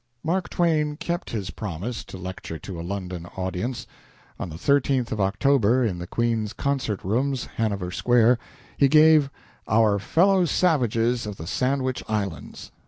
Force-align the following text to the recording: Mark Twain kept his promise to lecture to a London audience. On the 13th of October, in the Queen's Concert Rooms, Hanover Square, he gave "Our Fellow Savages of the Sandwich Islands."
Mark 0.23 0.49
Twain 0.49 0.95
kept 0.97 1.29
his 1.29 1.51
promise 1.51 2.03
to 2.05 2.17
lecture 2.17 2.57
to 2.57 2.79
a 2.81 2.81
London 2.81 3.27
audience. 3.37 3.85
On 4.39 4.49
the 4.49 4.55
13th 4.55 5.11
of 5.11 5.21
October, 5.21 5.85
in 5.85 5.99
the 5.99 6.07
Queen's 6.07 6.53
Concert 6.53 7.03
Rooms, 7.03 7.45
Hanover 7.57 7.91
Square, 7.91 8.39
he 8.75 8.87
gave 8.87 9.29
"Our 9.67 9.99
Fellow 9.99 10.45
Savages 10.45 11.27
of 11.27 11.37
the 11.37 11.45
Sandwich 11.45 12.03
Islands." 12.09 12.71